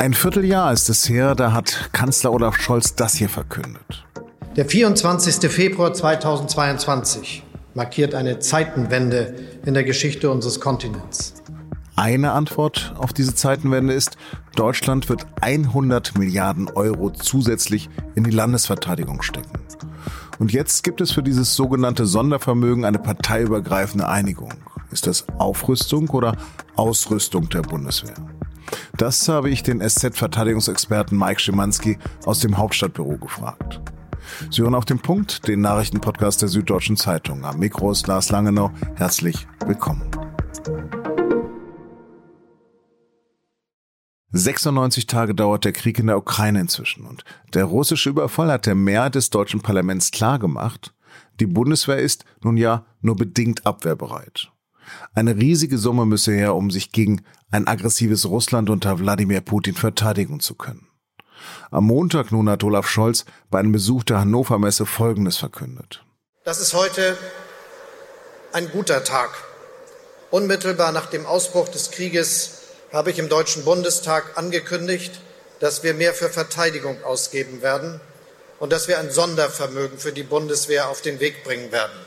[0.00, 4.06] Ein Vierteljahr ist es her, da hat Kanzler Olaf Scholz das hier verkündet.
[4.54, 5.50] Der 24.
[5.50, 7.42] Februar 2022
[7.74, 9.34] markiert eine Zeitenwende
[9.66, 11.34] in der Geschichte unseres Kontinents.
[11.96, 14.16] Eine Antwort auf diese Zeitenwende ist,
[14.54, 19.58] Deutschland wird 100 Milliarden Euro zusätzlich in die Landesverteidigung stecken.
[20.38, 24.54] Und jetzt gibt es für dieses sogenannte Sondervermögen eine parteiübergreifende Einigung.
[24.92, 26.36] Ist das Aufrüstung oder
[26.76, 28.14] Ausrüstung der Bundeswehr?
[28.96, 33.80] Das habe ich den SZ-Verteidigungsexperten Mike Schimanski aus dem Hauptstadtbüro gefragt.
[34.50, 37.44] Sie hören auf den Punkt, den Nachrichtenpodcast der Süddeutschen Zeitung.
[37.44, 38.70] Am Mikro ist Lars Langenau.
[38.96, 40.10] Herzlich willkommen.
[44.30, 47.24] 96 Tage dauert der Krieg in der Ukraine inzwischen und
[47.54, 50.94] der russische Überfall hat der Mehrheit des deutschen Parlaments klargemacht,
[51.40, 54.52] die Bundeswehr ist nun ja nur bedingt abwehrbereit.
[55.14, 60.40] Eine riesige Summe müsse her, um sich gegen ein aggressives Russland unter Wladimir Putin verteidigen
[60.40, 60.86] zu können.
[61.70, 66.04] Am Montag nun hat Olaf Scholz bei einem Besuch der Hannover Messe Folgendes verkündet.
[66.44, 67.16] Das ist heute
[68.52, 69.30] ein guter Tag.
[70.30, 75.20] Unmittelbar nach dem Ausbruch des Krieges habe ich im Deutschen Bundestag angekündigt,
[75.60, 78.00] dass wir mehr für Verteidigung ausgeben werden
[78.58, 81.98] und dass wir ein Sondervermögen für die Bundeswehr auf den Weg bringen werden.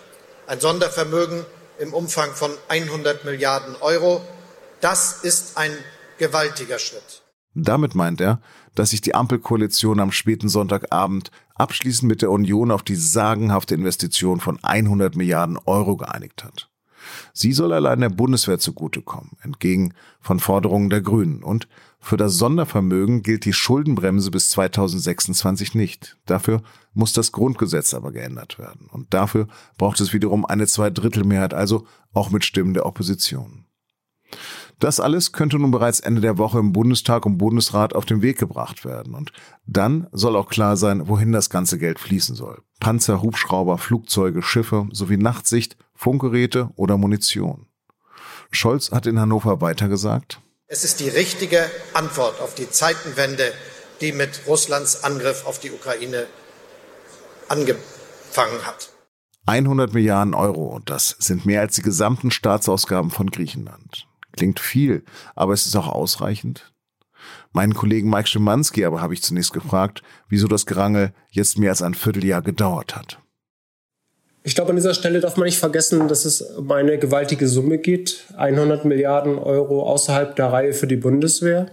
[0.48, 1.45] Ein Sondervermögen
[1.82, 4.22] im Umfang von 100 Milliarden Euro.
[4.80, 5.72] Das ist ein
[6.18, 7.23] gewaltiger Schritt.
[7.54, 8.42] Damit meint er,
[8.76, 14.40] dass sich die Ampelkoalition am späten Sonntagabend abschließend mit der Union auf die sagenhafte Investition
[14.40, 16.70] von 100 Milliarden Euro geeinigt hat.
[17.34, 21.44] Sie soll allein der Bundeswehr zugutekommen, entgegen von Forderungen der Grünen.
[21.44, 21.68] Und
[22.00, 26.18] für das Sondervermögen gilt die Schuldenbremse bis 2026 nicht.
[26.26, 26.64] Dafür
[26.94, 28.88] muss das Grundgesetz aber geändert werden.
[28.92, 33.66] Und dafür braucht es wiederum eine Zweidrittelmehrheit, also auch mit Stimmen der Opposition.
[34.80, 38.40] Das alles könnte nun bereits Ende der Woche im Bundestag und Bundesrat auf den Weg
[38.40, 39.14] gebracht werden.
[39.14, 39.32] Und
[39.67, 42.64] dann soll auch klar sein, wohin das ganze Geld fließen soll.
[42.80, 47.67] Panzer, Hubschrauber, Flugzeuge, Schiffe sowie Nachtsicht, Funkgeräte oder Munition.
[48.50, 50.42] Scholz hat in Hannover weitergesagt.
[50.66, 53.54] Es ist die richtige Antwort auf die Zeitenwende,
[54.02, 56.26] die mit Russlands Angriff auf die Ukraine
[57.50, 58.90] angefangen hat.
[59.45, 64.08] 100 Milliarden Euro, das sind mehr als die gesamten Staatsausgaben von Griechenland.
[64.32, 65.04] Klingt viel,
[65.36, 66.73] aber es ist auch ausreichend.
[67.52, 71.84] Meinen Kollegen Mike Schimanski aber habe ich zunächst gefragt, wieso das Gerangel jetzt mehr als
[71.84, 73.20] ein Vierteljahr gedauert hat.
[74.44, 77.78] Ich glaube, an dieser Stelle darf man nicht vergessen, dass es um eine gewaltige Summe
[77.78, 78.26] geht.
[78.38, 81.68] 100 Milliarden Euro außerhalb der Reihe für die Bundeswehr.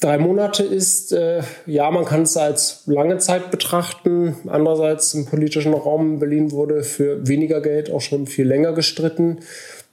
[0.00, 4.36] Drei Monate ist, äh, ja, man kann es als lange Zeit betrachten.
[4.46, 9.40] Andererseits im politischen Raum in Berlin wurde für weniger Geld auch schon viel länger gestritten.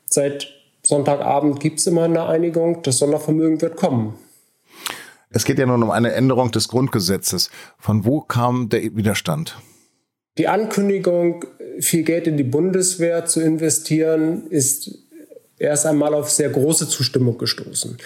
[0.06, 0.50] Seit
[0.84, 4.16] Sonntagabend gibt es immer eine Einigung, das Sondervermögen wird kommen.
[5.30, 7.50] Es geht ja nun um eine Änderung des Grundgesetzes.
[7.80, 9.58] Von wo kam der Widerstand?
[10.38, 11.44] Die Ankündigung,
[11.80, 14.92] viel Geld in die Bundeswehr zu investieren, ist
[15.60, 17.98] erst einmal auf sehr große Zustimmung gestoßen.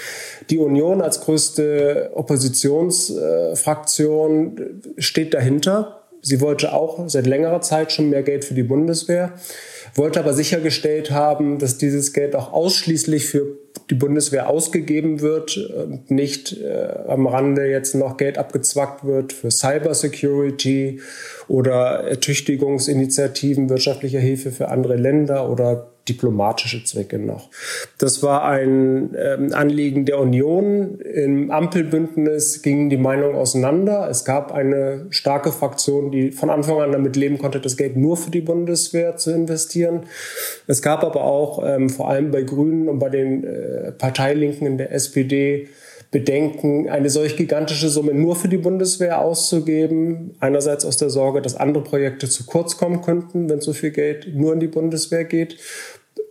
[0.49, 6.01] Die Union als größte Oppositionsfraktion steht dahinter.
[6.21, 9.35] Sie wollte auch seit längerer Zeit schon mehr Geld für die Bundeswehr
[9.97, 13.57] wollte aber sichergestellt haben, dass dieses Geld auch ausschließlich für
[13.89, 19.49] die Bundeswehr ausgegeben wird und nicht äh, am Rande jetzt noch Geld abgezwackt wird für
[19.49, 20.99] Cybersecurity
[21.47, 27.49] oder Ertüchtigungsinitiativen wirtschaftlicher Hilfe für andere Länder oder diplomatische Zwecke noch.
[27.97, 30.99] Das war ein ähm, Anliegen der Union.
[30.99, 34.07] Im Ampelbündnis gingen die Meinungen auseinander.
[34.09, 38.17] Es gab eine starke Fraktion, die von Anfang an damit leben konnte, das Geld nur
[38.17, 40.03] für die Bundeswehr zu investieren.
[40.67, 44.77] Es gab aber auch ähm, vor allem bei Grünen und bei den äh, Parteilinken in
[44.77, 45.67] der SPD
[46.09, 50.35] Bedenken, eine solch gigantische Summe nur für die Bundeswehr auszugeben.
[50.39, 54.33] Einerseits aus der Sorge, dass andere Projekte zu kurz kommen könnten, wenn so viel Geld
[54.33, 55.57] nur in die Bundeswehr geht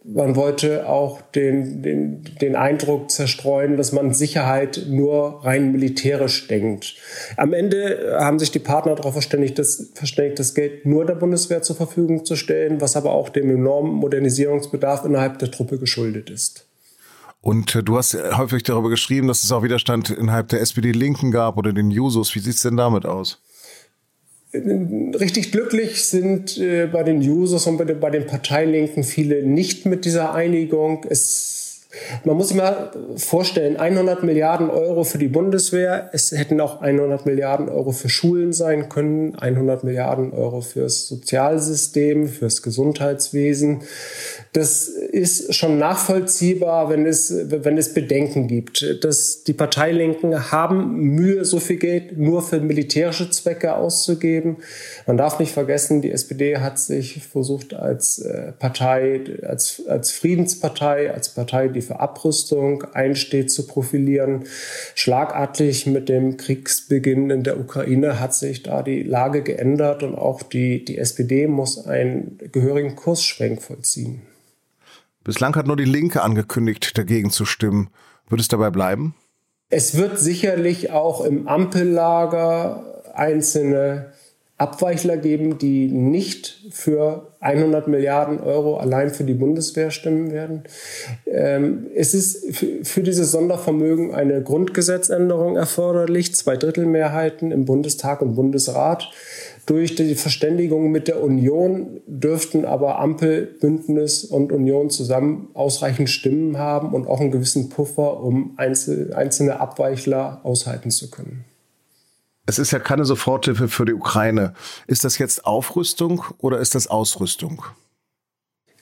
[0.08, 6.94] man wollte auch den, den, den Eindruck zerstreuen, dass man Sicherheit nur rein militärisch denkt.
[7.36, 11.62] Am Ende haben sich die Partner darauf verständigt, das, verständigt, das Geld nur der Bundeswehr
[11.62, 16.66] zur Verfügung zu stellen, was aber auch dem enormen Modernisierungsbedarf innerhalb der Truppe geschuldet ist.
[17.40, 21.56] Und äh, du hast häufig darüber geschrieben, dass es auch Widerstand innerhalb der SPD-Linken gab
[21.56, 22.34] oder den Jusos.
[22.34, 23.40] Wie sieht's denn damit aus?
[25.20, 29.86] Richtig glücklich sind äh, bei den Users und bei den, bei den Parteilinken viele nicht
[29.86, 31.04] mit dieser Einigung.
[31.08, 31.82] Es,
[32.24, 36.10] man muss sich mal vorstellen, 100 Milliarden Euro für die Bundeswehr.
[36.12, 42.28] Es hätten auch 100 Milliarden Euro für Schulen sein können, 100 Milliarden Euro fürs Sozialsystem,
[42.28, 43.82] fürs Gesundheitswesen.
[44.56, 49.04] Das ist schon nachvollziehbar, wenn es, wenn es Bedenken gibt.
[49.04, 54.56] Dass die Parteilinken haben Mühe, so viel Geld nur für militärische Zwecke auszugeben.
[55.06, 61.12] Man darf nicht vergessen, die SPD hat sich versucht als äh, Partei, als, als Friedenspartei,
[61.12, 64.44] als Partei, die für Abrüstung einsteht, zu profilieren.
[64.94, 70.42] Schlagartig mit dem Kriegsbeginn in der Ukraine hat sich da die Lage geändert und auch
[70.42, 74.22] die, die SPD muss einen gehörigen Kursschwenk vollziehen.
[75.26, 77.90] Bislang hat nur die Linke angekündigt, dagegen zu stimmen.
[78.28, 79.16] Wird es dabei bleiben?
[79.70, 84.12] Es wird sicherlich auch im Ampellager einzelne
[84.56, 90.62] Abweichler geben, die nicht für 100 Milliarden Euro allein für die Bundeswehr stimmen werden.
[91.26, 99.10] Ähm, es ist für dieses Sondervermögen eine Grundgesetzänderung erforderlich, Zweidrittelmehrheiten im Bundestag und Bundesrat.
[99.66, 106.56] Durch die Verständigung mit der Union dürften aber Ampel, Bündnis und Union zusammen ausreichend Stimmen
[106.56, 111.44] haben und auch einen gewissen Puffer, um einzelne Abweichler aushalten zu können.
[112.46, 114.54] Es ist ja keine Soforthilfe für die Ukraine.
[114.86, 117.64] Ist das jetzt Aufrüstung oder ist das Ausrüstung?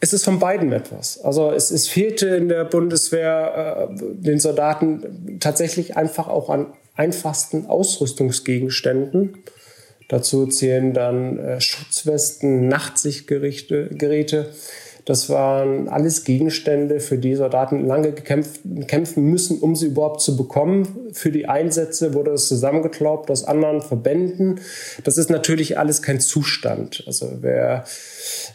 [0.01, 1.19] Es ist von beiden etwas.
[1.23, 7.67] Also es, es fehlte in der Bundeswehr äh, den Soldaten tatsächlich einfach auch an einfachsten
[7.67, 9.39] Ausrüstungsgegenständen.
[10.09, 14.51] Dazu zählen dann äh, Schutzwesten, Nachtsichtgeräte.
[15.05, 20.35] Das waren alles Gegenstände, für die Soldaten lange gekämpft, kämpfen müssen, um sie überhaupt zu
[20.35, 21.11] bekommen.
[21.13, 24.61] Für die Einsätze wurde es zusammengeklaubt aus anderen Verbänden.
[25.05, 27.05] Das ist natürlich alles kein Zustand.
[27.07, 27.85] Also wer,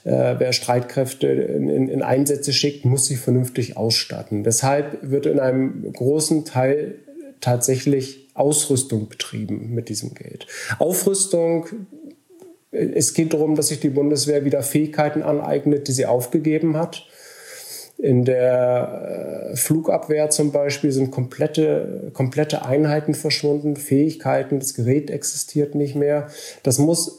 [0.05, 4.43] äh, wer Streitkräfte in, in, in Einsätze schickt, muss sie vernünftig ausstatten.
[4.43, 6.95] Deshalb wird in einem großen Teil
[7.41, 10.47] tatsächlich Ausrüstung betrieben mit diesem Geld.
[10.79, 11.67] Aufrüstung,
[12.71, 17.07] es geht darum, dass sich die Bundeswehr wieder Fähigkeiten aneignet, die sie aufgegeben hat.
[17.97, 25.75] In der äh, Flugabwehr zum Beispiel sind komplette, komplette Einheiten verschwunden, Fähigkeiten, das Gerät existiert
[25.75, 26.29] nicht mehr.
[26.63, 27.18] Das muss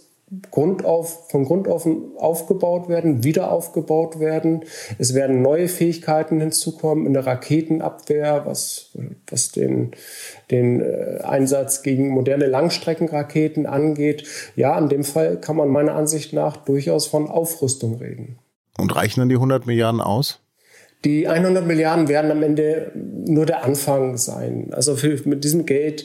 [0.52, 4.64] Grund auf, von Grund auf aufgebaut werden, wieder aufgebaut werden.
[4.98, 8.90] Es werden neue Fähigkeiten hinzukommen in der Raketenabwehr, was,
[9.28, 9.90] was den,
[10.52, 14.24] den äh, Einsatz gegen moderne Langstreckenraketen angeht.
[14.54, 18.38] Ja, in dem Fall kann man meiner Ansicht nach durchaus von Aufrüstung reden.
[18.78, 20.38] Und reichen dann die 100 Milliarden aus?
[21.04, 24.68] Die 100 Milliarden werden am Ende nur der Anfang sein.
[24.72, 26.04] Also für, mit diesem Geld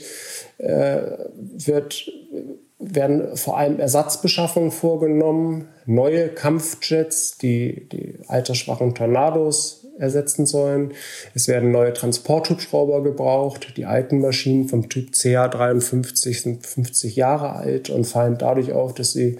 [0.57, 1.01] äh,
[1.41, 2.09] wird
[2.95, 10.93] werden vor allem Ersatzbeschaffungen vorgenommen, neue Kampfjets, die die altersschwachen Tornados ersetzen sollen.
[11.33, 13.77] Es werden neue Transporthubschrauber gebraucht.
[13.77, 19.13] Die alten Maschinen vom Typ CH-53 sind 50 Jahre alt und fallen dadurch auf, dass
[19.13, 19.37] sie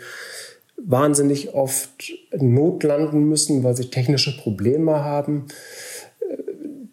[0.78, 5.48] wahnsinnig oft notlanden müssen, weil sie technische Probleme haben.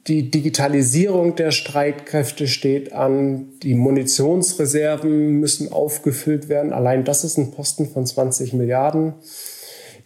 [0.08, 3.50] Die Digitalisierung der Streitkräfte steht an.
[3.62, 6.72] Die Munitionsreserven müssen aufgefüllt werden.
[6.72, 9.14] Allein das ist ein Posten von 20 Milliarden.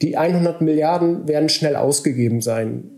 [0.02, 2.90] Die 100 Milliarden werden schnell ausgegeben sein.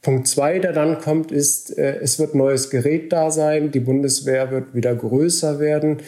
[0.00, 3.70] Punkt zwei, der dann kommt, ist, äh, es wird neues Gerät da sein.
[3.72, 5.98] Die Bundeswehr wird wieder größer werden.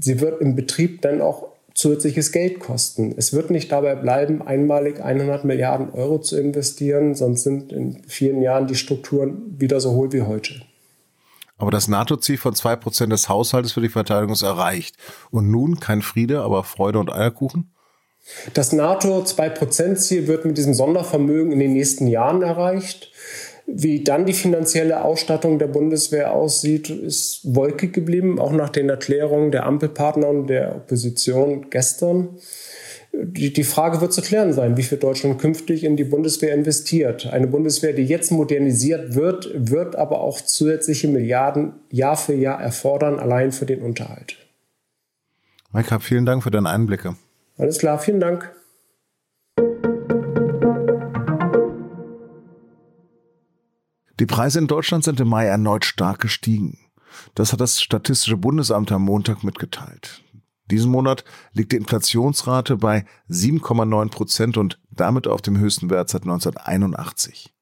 [0.00, 3.14] Sie wird im Betrieb dann auch zusätzliches Geld kosten.
[3.16, 8.40] Es wird nicht dabei bleiben, einmalig 100 Milliarden Euro zu investieren, sonst sind in vielen
[8.42, 10.62] Jahren die Strukturen wieder so hohl wie heute.
[11.58, 14.96] Aber das NATO-Ziel von zwei Prozent des Haushaltes für die Verteidigung ist erreicht.
[15.30, 17.72] Und nun kein Friede, aber Freude und Eierkuchen?
[18.54, 23.12] Das NATO-2-Prozent-Ziel wird mit diesem Sondervermögen in den nächsten Jahren erreicht.
[23.66, 29.50] Wie dann die finanzielle Ausstattung der Bundeswehr aussieht, ist wolkig geblieben, auch nach den Erklärungen
[29.50, 32.38] der Ampelpartner und der Opposition gestern.
[33.12, 37.26] Die, die Frage wird zu klären sein, wie viel Deutschland künftig in die Bundeswehr investiert.
[37.26, 43.18] Eine Bundeswehr, die jetzt modernisiert wird, wird aber auch zusätzliche Milliarden Jahr für Jahr erfordern,
[43.18, 44.36] allein für den Unterhalt.
[45.72, 47.16] Mike, vielen Dank für deine Einblicke.
[47.58, 48.54] Alles klar, vielen Dank.
[54.18, 56.78] Die Preise in Deutschland sind im Mai erneut stark gestiegen.
[57.34, 60.22] Das hat das Statistische Bundesamt am Montag mitgeteilt.
[60.70, 66.22] Diesen Monat liegt die Inflationsrate bei 7,9 Prozent und damit auf dem höchsten Wert seit
[66.22, 67.54] 1981.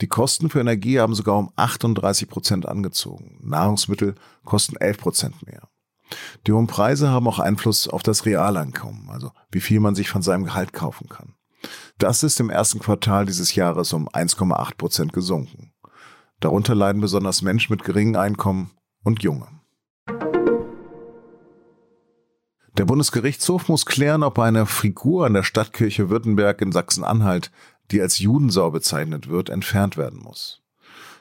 [0.00, 3.38] Die Kosten für Energie haben sogar um 38 Prozent angezogen.
[3.42, 5.68] Nahrungsmittel kosten 11 Prozent mehr.
[6.46, 10.22] Die hohen Preise haben auch Einfluss auf das Realeinkommen, also wie viel man sich von
[10.22, 11.34] seinem Gehalt kaufen kann.
[11.98, 15.73] Das ist im ersten Quartal dieses Jahres um 1,8 Prozent gesunken.
[16.44, 18.70] Darunter leiden besonders Menschen mit geringem Einkommen
[19.02, 19.46] und Junge.
[22.76, 27.50] Der Bundesgerichtshof muss klären, ob eine Figur an der Stadtkirche Württemberg in Sachsen-Anhalt
[27.90, 30.62] die als Judensau bezeichnet wird, entfernt werden muss.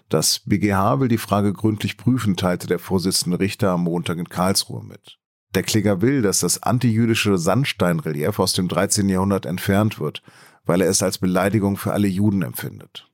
[0.09, 4.83] Das BGH will die Frage gründlich prüfen, teilte der Vorsitzende Richter am Montag in Karlsruhe
[4.83, 5.19] mit.
[5.55, 9.07] Der Kläger will, dass das antijüdische Sandsteinrelief aus dem 13.
[9.07, 10.21] Jahrhundert entfernt wird,
[10.65, 13.12] weil er es als Beleidigung für alle Juden empfindet.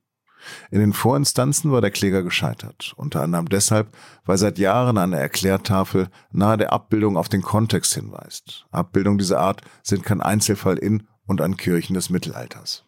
[0.70, 6.08] In den Vorinstanzen war der Kläger gescheitert, unter anderem deshalb, weil seit Jahren eine Erklärtafel
[6.32, 8.66] nahe der Abbildung auf den Kontext hinweist.
[8.70, 12.84] Abbildungen dieser Art sind kein Einzelfall in und an Kirchen des Mittelalters.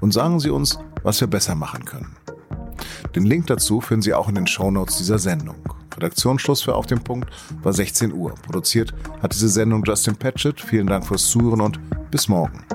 [0.01, 2.15] und sagen Sie uns, was wir besser machen können.
[3.15, 5.55] Den Link dazu finden Sie auch in den Shownotes dieser Sendung.
[5.95, 7.29] Redaktionsschluss für Auf dem Punkt
[7.61, 8.33] war 16 Uhr.
[8.35, 10.59] Produziert hat diese Sendung Justin Patchett.
[10.59, 12.65] Vielen Dank fürs Zuhören und bis morgen.